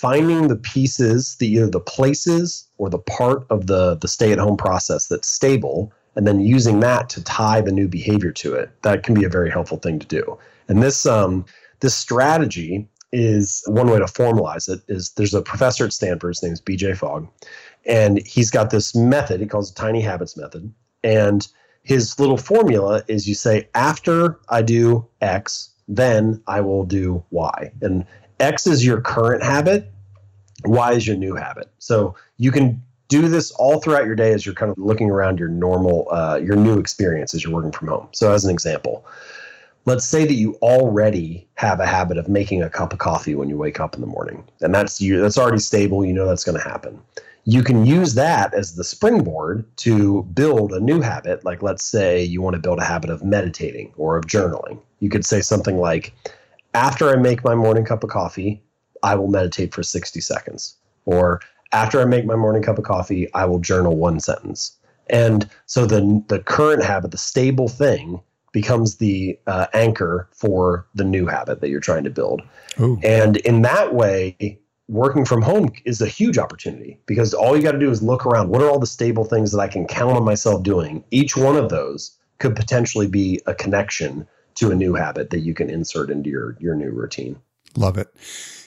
[0.00, 4.38] finding the pieces, the either the places or the part of the the stay at
[4.38, 8.70] home process that's stable, and then using that to tie the new behavior to it,
[8.82, 10.38] that can be a very helpful thing to do.
[10.68, 11.44] And this um,
[11.80, 14.80] this strategy is one way to formalize it.
[14.88, 16.94] Is there's a professor at Stanford, his name is B.J.
[16.94, 17.28] Fogg,
[17.84, 19.40] and he's got this method.
[19.40, 20.72] He calls it Tiny Habits Method,
[21.04, 21.46] and
[21.82, 27.72] his little formula is you say after I do X, then I will do Y,
[27.82, 28.06] and
[28.40, 29.92] X is your current habit,
[30.64, 31.70] Y is your new habit.
[31.78, 35.38] So you can do this all throughout your day as you're kind of looking around
[35.38, 38.08] your normal, uh, your new experience as you're working from home.
[38.12, 39.04] So, as an example,
[39.84, 43.48] let's say that you already have a habit of making a cup of coffee when
[43.48, 45.20] you wake up in the morning, and that's you.
[45.20, 46.04] That's already stable.
[46.04, 47.02] You know that's going to happen.
[47.44, 51.44] You can use that as the springboard to build a new habit.
[51.44, 54.78] Like, let's say you want to build a habit of meditating or of journaling.
[55.00, 56.12] You could say something like,
[56.74, 58.62] after I make my morning cup of coffee,
[59.02, 60.76] I will meditate for 60 seconds.
[61.04, 61.40] Or
[61.72, 64.76] after I make my morning cup of coffee, I will journal one sentence.
[65.08, 68.20] And so the the current habit, the stable thing,
[68.52, 72.42] becomes the uh, anchor for the new habit that you're trying to build.
[72.80, 72.98] Ooh.
[73.02, 77.72] And in that way, working from home is a huge opportunity because all you got
[77.72, 78.48] to do is look around.
[78.48, 81.04] What are all the stable things that I can count on myself doing?
[81.10, 84.26] Each one of those could potentially be a connection
[84.60, 87.36] to a new habit that you can insert into your your new routine.
[87.76, 88.08] Love it.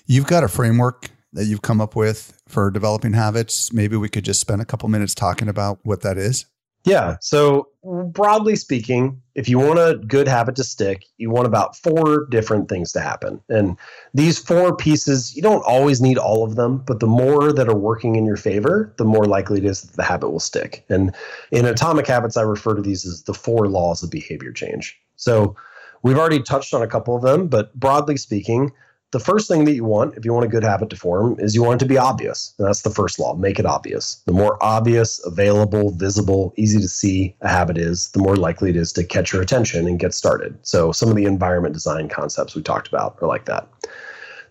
[0.05, 3.71] You've got a framework that you've come up with for developing habits.
[3.71, 6.45] Maybe we could just spend a couple minutes talking about what that is.
[6.85, 7.15] Yeah.
[7.21, 12.25] So, broadly speaking, if you want a good habit to stick, you want about four
[12.25, 13.39] different things to happen.
[13.47, 13.77] And
[14.13, 17.75] these four pieces, you don't always need all of them, but the more that are
[17.75, 20.83] working in your favor, the more likely it is that the habit will stick.
[20.89, 21.15] And
[21.51, 24.99] in Atomic Habits, I refer to these as the four laws of behavior change.
[25.15, 25.55] So,
[26.03, 28.71] We've already touched on a couple of them, but broadly speaking,
[29.11, 31.53] the first thing that you want, if you want a good habit to form, is
[31.53, 32.53] you want it to be obvious.
[32.57, 34.15] And that's the first law make it obvious.
[34.25, 38.75] The more obvious, available, visible, easy to see a habit is, the more likely it
[38.75, 40.57] is to catch your attention and get started.
[40.63, 43.67] So, some of the environment design concepts we talked about are like that.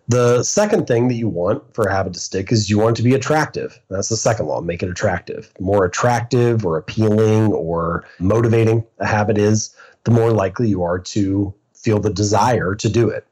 [0.08, 3.02] The second thing that you want for a habit to stick is you want it
[3.02, 3.80] to be attractive.
[3.88, 5.52] That's the second law make it attractive.
[5.56, 10.98] The more attractive or appealing or motivating a habit is, the more likely you are
[10.98, 13.26] to feel the desire to do it.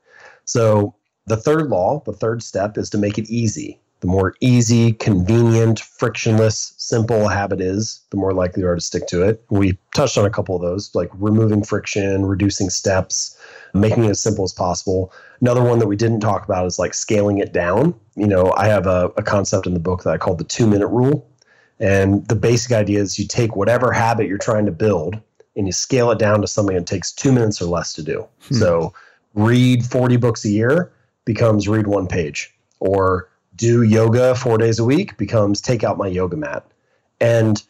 [0.44, 0.94] So,
[1.26, 3.78] the third law, the third step is to make it easy.
[4.00, 8.80] The more easy, convenient, frictionless, simple a habit is, the more likely you are to
[8.80, 9.44] stick to it.
[9.50, 13.38] We touched on a couple of those, like removing friction, reducing steps,
[13.74, 15.12] making it as simple as possible.
[15.42, 17.94] Another one that we didn't talk about is like scaling it down.
[18.16, 20.66] You know, I have a, a concept in the book that I call the two
[20.66, 21.28] minute rule.
[21.78, 25.20] And the basic idea is you take whatever habit you're trying to build
[25.60, 28.26] and you scale it down to something that takes two minutes or less to do.
[28.48, 28.54] Hmm.
[28.54, 28.94] So
[29.34, 30.90] read 40 books a year
[31.26, 36.06] becomes read one page, or do yoga four days a week becomes take out my
[36.06, 36.66] yoga mat.
[37.20, 37.62] And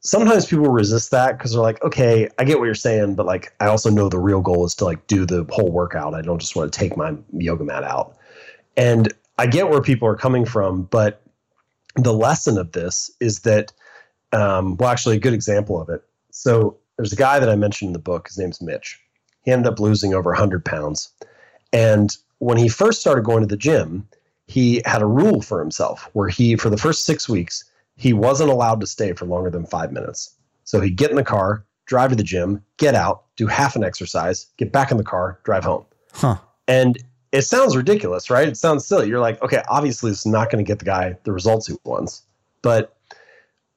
[0.00, 3.52] sometimes people resist that because they're like, okay, I get what you're saying, but like
[3.60, 6.14] I also know the real goal is to like do the whole workout.
[6.14, 8.16] I don't just want to take my yoga mat out.
[8.78, 11.20] And I get where people are coming from, but
[11.94, 13.70] the lesson of this is that,
[14.32, 16.02] um, well, actually, a good example of it.
[16.30, 18.28] So there's a guy that I mentioned in the book.
[18.28, 19.00] His name's Mitch.
[19.42, 21.10] He ended up losing over 100 pounds.
[21.72, 24.08] And when he first started going to the gym,
[24.46, 27.64] he had a rule for himself where he, for the first six weeks,
[27.96, 30.34] he wasn't allowed to stay for longer than five minutes.
[30.64, 33.84] So he'd get in the car, drive to the gym, get out, do half an
[33.84, 35.84] exercise, get back in the car, drive home.
[36.12, 36.36] Huh.
[36.68, 36.98] And
[37.32, 38.48] it sounds ridiculous, right?
[38.48, 39.08] It sounds silly.
[39.08, 42.22] You're like, okay, obviously it's not going to get the guy the results he wants.
[42.62, 42.96] But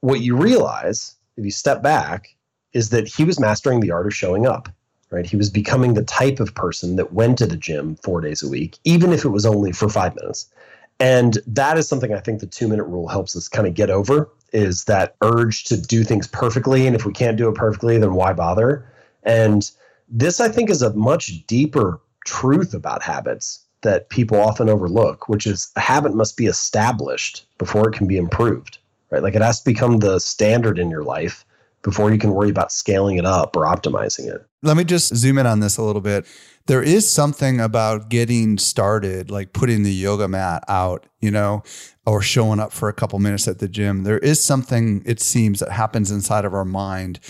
[0.00, 2.36] what you realize if you step back
[2.78, 4.68] is that he was mastering the art of showing up
[5.10, 8.42] right he was becoming the type of person that went to the gym four days
[8.42, 10.40] a week even if it was only for five minutes
[11.00, 13.90] And that is something I think the two minute rule helps us kind of get
[13.90, 16.86] over is that urge to do things perfectly.
[16.86, 18.90] And if we can't do it perfectly, then why bother?
[19.22, 19.70] And
[20.08, 25.46] this, I think, is a much deeper truth about habits that people often overlook, which
[25.46, 28.78] is a habit must be established before it can be improved,
[29.10, 29.22] right?
[29.22, 31.44] Like it has to become the standard in your life
[31.82, 34.44] before you can worry about scaling it up or optimizing it.
[34.62, 36.26] Let me just zoom in on this a little bit.
[36.66, 41.62] There is something about getting started, like putting the yoga mat out, you know,
[42.04, 44.02] or showing up for a couple minutes at the gym.
[44.02, 47.20] There is something, it seems, that happens inside of our mind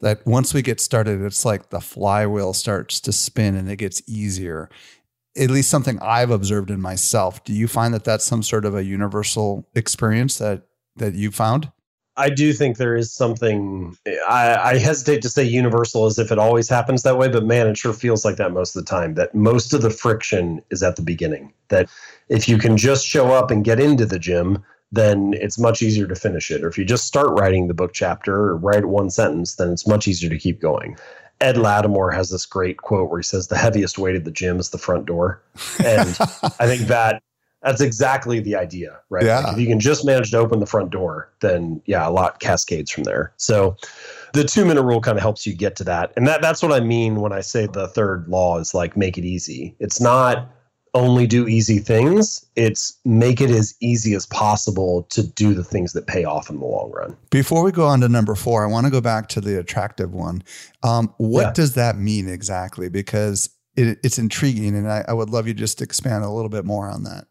[0.00, 4.02] that once we get started, it's like the flywheel starts to spin and it gets
[4.06, 4.70] easier.
[5.36, 7.44] At least something I've observed in myself.
[7.44, 10.62] Do you find that that's some sort of a universal experience that
[10.96, 11.70] that you found?
[12.18, 13.96] I do think there is something.
[14.28, 17.68] I, I, hesitate to say universal as if it always happens that way, but man,
[17.68, 19.14] it sure feels like that most of the time.
[19.14, 21.52] That most of the friction is at the beginning.
[21.68, 21.88] That
[22.28, 26.08] if you can just show up and get into the gym, then it's much easier
[26.08, 26.64] to finish it.
[26.64, 29.86] Or if you just start writing the book chapter or write one sentence, then it's
[29.86, 30.96] much easier to keep going.
[31.40, 34.58] Ed Latimore has this great quote where he says, The heaviest weight of the gym
[34.58, 35.40] is the front door.
[35.84, 36.08] And
[36.58, 37.22] I think that
[37.62, 39.24] that's exactly the idea, right?
[39.24, 39.40] Yeah.
[39.40, 42.40] Like if you can just manage to open the front door, then yeah, a lot
[42.40, 43.32] cascades from there.
[43.36, 43.76] So
[44.32, 46.12] the two minute rule kind of helps you get to that.
[46.16, 49.18] And that that's what I mean when I say the third law is like make
[49.18, 49.74] it easy.
[49.80, 50.48] It's not
[50.94, 55.92] only do easy things, it's make it as easy as possible to do the things
[55.92, 57.16] that pay off in the long run.
[57.30, 60.14] Before we go on to number four, I want to go back to the attractive
[60.14, 60.42] one.
[60.82, 61.52] Um, what yeah.
[61.52, 62.88] does that mean exactly?
[62.88, 66.48] Because it, it's intriguing, and I, I would love you just to expand a little
[66.48, 67.26] bit more on that.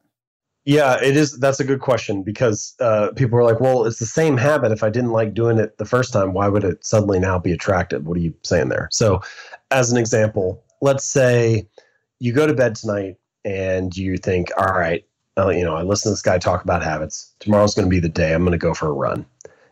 [0.67, 1.39] Yeah, it is.
[1.39, 4.73] That's a good question because uh, people are like, well, it's the same habit.
[4.73, 7.53] If I didn't like doing it the first time, why would it suddenly now be
[7.53, 8.05] attractive?
[8.05, 8.89] What are you saying there?
[8.91, 9.21] So,
[9.71, 11.69] as an example, let's say
[12.19, 13.15] you go to bed tonight
[13.45, 15.05] and you think, all right,
[15.37, 17.33] uh, you know, I listen to this guy talk about habits.
[17.39, 19.25] Tomorrow's going to be the day I'm going to go for a run.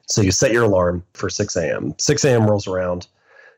[0.07, 1.93] So you set your alarm for 6 a.m.
[1.97, 2.49] 6 a.m.
[2.49, 3.07] rolls around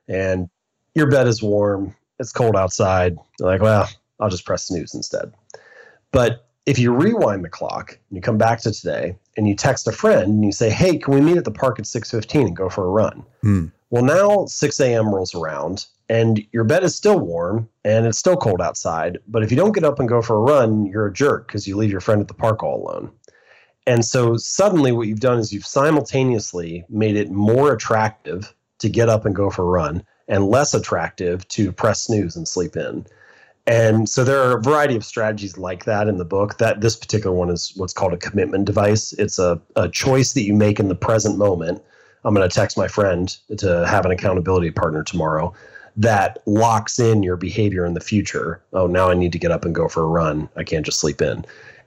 [0.07, 0.49] and
[0.95, 1.95] your bed is warm.
[2.17, 3.15] It's cold outside.
[3.39, 3.88] You're like, well,
[4.19, 5.33] I'll just press snooze instead.
[6.11, 9.88] But if you rewind the clock and you come back to today and you text
[9.88, 12.55] a friend and you say, hey, can we meet at the park at 6.15 and
[12.55, 13.26] go for a run?
[13.41, 13.65] Hmm.
[13.89, 15.15] Well, now 6 a.m.
[15.15, 19.18] rolls around and your bed is still warm and it's still cold outside.
[19.30, 21.65] But if you don't get up and go for a run, you're a jerk because
[21.68, 23.11] you leave your friend at the park all alone.
[23.88, 29.07] And so suddenly what you've done is you've simultaneously made it more attractive to get
[29.07, 33.05] up and go for a run and less attractive to press snooze and sleep in.
[33.68, 36.57] And so there are a variety of strategies like that in the book.
[36.57, 39.11] That this particular one is what's called a commitment device.
[39.13, 41.84] It's a, a choice that you make in the present moment.
[42.24, 45.53] I'm going to text my friend to have an accountability partner tomorrow
[45.97, 48.61] that locks in your behavior in the future.
[48.72, 50.47] Oh, now I need to get up and go for a run.
[50.55, 51.43] I can't just sleep in.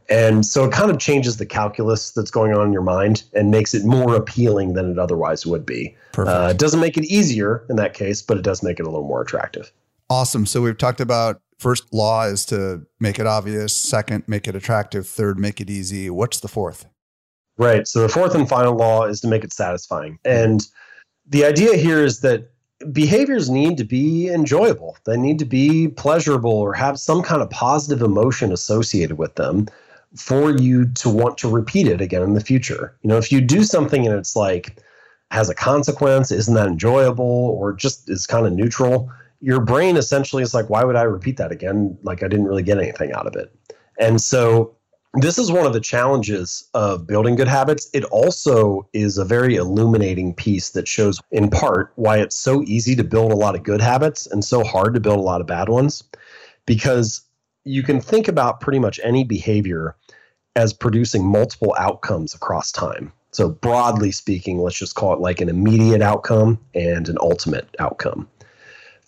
[0.08, 3.52] And so it kind of changes the calculus that's going on in your mind and
[3.52, 5.96] makes it more appealing than it otherwise would be.
[6.18, 8.90] Uh, it doesn't make it easier in that case, but it does make it a
[8.90, 9.70] little more attractive.
[10.08, 10.44] Awesome.
[10.46, 15.06] So we've talked about first law is to make it obvious, second, make it attractive,
[15.06, 16.10] third, make it easy.
[16.10, 16.86] What's the fourth?
[17.58, 17.86] Right.
[17.86, 20.18] So the fourth and final law is to make it satisfying.
[20.24, 20.30] Hmm.
[20.30, 20.66] And
[21.26, 22.50] the idea here is that
[22.92, 24.96] behaviors need to be enjoyable.
[25.04, 29.68] They need to be pleasurable or have some kind of positive emotion associated with them
[30.16, 32.96] for you to want to repeat it again in the future.
[33.02, 34.82] You know, if you do something and it's like
[35.30, 40.42] has a consequence, isn't that enjoyable, or just is kind of neutral, your brain essentially
[40.42, 41.96] is like, why would I repeat that again?
[42.02, 43.54] Like I didn't really get anything out of it.
[43.98, 44.76] And so
[45.14, 47.90] this is one of the challenges of building good habits.
[47.92, 52.94] It also is a very illuminating piece that shows, in part, why it's so easy
[52.96, 55.46] to build a lot of good habits and so hard to build a lot of
[55.46, 56.04] bad ones.
[56.66, 57.22] Because
[57.64, 59.96] you can think about pretty much any behavior
[60.54, 63.12] as producing multiple outcomes across time.
[63.32, 68.28] So, broadly speaking, let's just call it like an immediate outcome and an ultimate outcome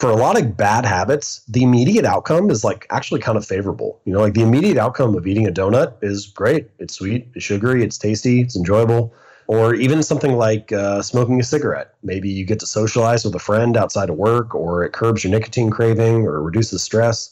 [0.02, 4.00] for a lot of bad habits, the immediate outcome is like actually kind of favorable.
[4.04, 6.68] You know, like the immediate outcome of eating a donut is great.
[6.80, 9.14] It's sweet, it's sugary, it's tasty, it's enjoyable.
[9.46, 11.94] Or even something like uh, smoking a cigarette.
[12.02, 15.30] Maybe you get to socialize with a friend outside of work, or it curbs your
[15.30, 17.30] nicotine craving or reduces stress.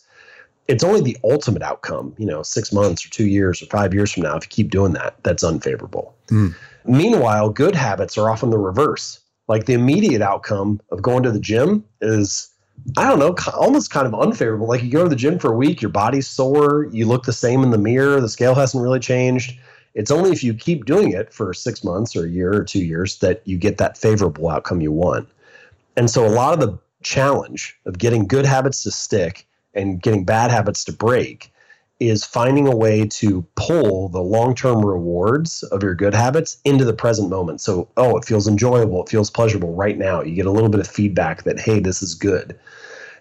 [0.69, 4.13] It's only the ultimate outcome, you know, six months or two years or five years
[4.13, 6.15] from now, if you keep doing that, that's unfavorable.
[6.29, 6.55] Mm.
[6.85, 9.19] Meanwhile, good habits are often the reverse.
[9.49, 12.50] Like the immediate outcome of going to the gym is
[12.97, 14.67] I don't know, almost kind of unfavorable.
[14.67, 17.33] Like you go to the gym for a week, your body's sore, you look the
[17.33, 19.59] same in the mirror, the scale hasn't really changed.
[19.95, 22.85] It's only if you keep doing it for six months or a year or two
[22.85, 25.29] years that you get that favorable outcome you want.
[25.97, 30.25] And so a lot of the challenge of getting good habits to stick and getting
[30.25, 31.53] bad habits to break
[32.01, 36.85] is finding a way to pull the long term rewards of your good habits into
[36.85, 37.61] the present moment.
[37.61, 40.23] So, oh, it feels enjoyable, it feels pleasurable right now.
[40.23, 42.59] You get a little bit of feedback that, hey, this is good.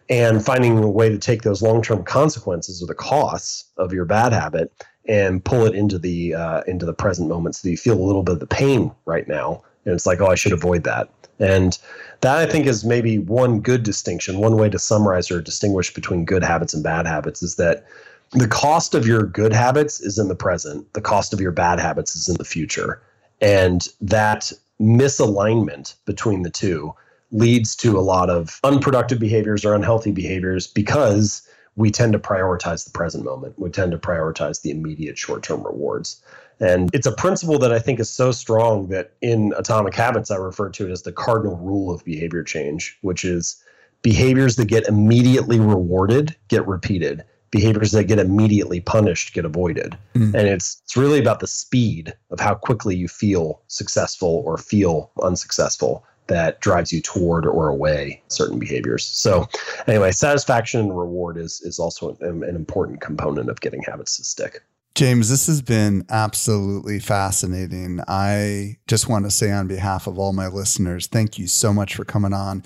[0.10, 4.06] And finding a way to take those long term consequences or the costs of your
[4.06, 4.72] bad habit
[5.08, 8.24] and pull it into the uh, into the present moment so you feel a little
[8.24, 9.64] bit of the pain right now.
[9.86, 11.10] And it's like, oh, I should avoid that.
[11.40, 11.78] And
[12.22, 14.40] that I think is maybe one good distinction.
[14.40, 17.86] One way to summarize or distinguish between good habits and bad habits is that
[18.32, 21.80] the cost of your good habits is in the present, the cost of your bad
[21.80, 23.02] habits is in the future.
[23.42, 26.94] And that misalignment between the two
[27.32, 32.86] leads to a lot of unproductive behaviors or unhealthy behaviors because we tend to prioritize
[32.86, 33.58] the present moment.
[33.58, 36.22] We tend to prioritize the immediate short term rewards.
[36.60, 40.36] And it's a principle that I think is so strong that in Atomic Habits, I
[40.36, 43.64] refer to it as the cardinal rule of behavior change, which is
[44.02, 47.24] behaviors that get immediately rewarded get repeated.
[47.52, 49.98] Behaviors that get immediately punished get avoided.
[50.16, 50.34] Mm.
[50.34, 55.12] And it's it's really about the speed of how quickly you feel successful or feel
[55.24, 59.04] unsuccessful that drives you toward or away certain behaviors.
[59.06, 59.48] So,
[59.88, 64.24] anyway, satisfaction and reward is is also an, an important component of getting habits to
[64.24, 64.64] stick.
[64.96, 68.02] James, this has been absolutely fascinating.
[68.08, 71.96] I just want to say, on behalf of all my listeners, thank you so much
[71.96, 72.64] for coming on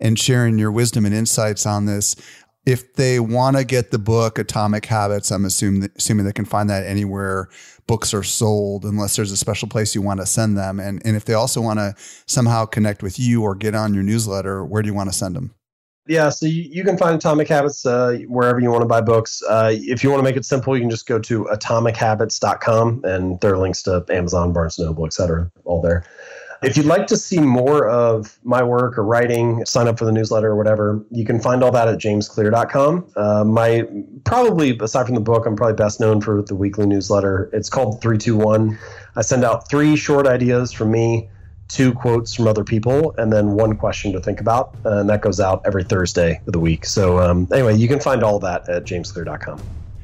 [0.00, 2.16] and sharing your wisdom and insights on this.
[2.66, 6.70] If they want to get the book Atomic Habits, I'm assuming assuming they can find
[6.70, 7.48] that anywhere
[7.86, 10.80] books are sold, unless there's a special place you want to send them.
[10.80, 11.94] And and if they also want to
[12.26, 15.36] somehow connect with you or get on your newsletter, where do you want to send
[15.36, 15.54] them?
[16.06, 19.42] Yeah, so you, you can find Atomic Habits uh, wherever you want to buy books.
[19.48, 23.40] Uh, if you want to make it simple, you can just go to atomichabits.com and
[23.40, 26.04] there are links to Amazon, Barnes Noble, et cetera, all there.
[26.64, 30.12] If you'd like to see more of my work or writing, sign up for the
[30.12, 33.06] newsletter or whatever, you can find all that at jamesclear.com.
[33.16, 33.86] Uh, my
[34.24, 37.50] probably, aside from the book, I'm probably best known for the weekly newsletter.
[37.52, 38.78] It's called 321.
[39.16, 41.28] I send out three short ideas from me
[41.68, 44.76] two quotes from other people, and then one question to think about.
[44.84, 46.84] And that goes out every Thursday of the week.
[46.84, 49.60] So, um, anyway, you can find all that at jamesclear.com.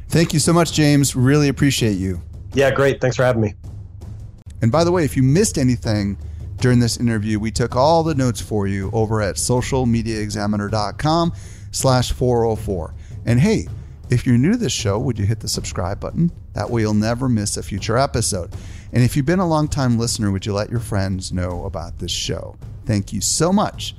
[0.08, 1.14] Thank you so much, James.
[1.14, 2.20] Really appreciate you.
[2.52, 3.00] Yeah, great.
[3.00, 3.54] Thanks for having me.
[4.62, 6.18] And by the way, if you missed anything
[6.60, 11.32] during this interview, we took all the notes for you over at socialmediaexaminer.com
[11.70, 12.94] slash 404.
[13.26, 13.66] And hey,
[14.10, 16.30] if you're new to this show, would you hit the subscribe button?
[16.54, 18.52] That way you'll never miss a future episode.
[18.92, 21.98] And if you've been a long time listener, would you let your friends know about
[21.98, 22.56] this show?
[22.86, 23.94] Thank you so much.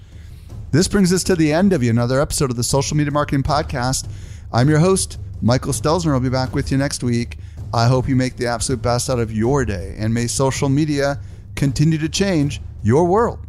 [0.72, 4.09] This brings us to the end of another episode of the Social Media Marketing Podcast.
[4.53, 6.14] I'm your host, Michael Stelzner.
[6.14, 7.38] I'll be back with you next week.
[7.74, 11.20] I hope you make the absolute best out of your day and may social media
[11.56, 13.39] continue to change your world.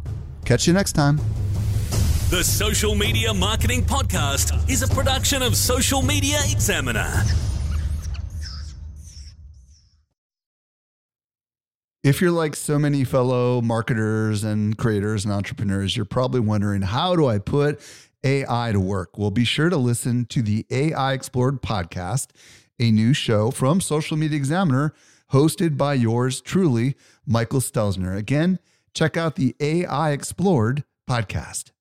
[0.45, 1.19] Catch you next time.
[2.29, 7.23] The Social Media Marketing Podcast is a production of Social Media Examiner.
[12.03, 17.15] If you're like so many fellow marketers and creators and entrepreneurs, you're probably wondering how
[17.15, 17.79] do I put
[18.23, 19.17] AI to work?
[19.17, 22.31] Well, be sure to listen to the AI Explored podcast,
[22.79, 24.93] a new show from Social Media Examiner,
[25.33, 28.15] hosted by yours truly, Michael Stelzner.
[28.15, 28.59] Again,
[28.93, 31.72] check out the AI Explored podcast.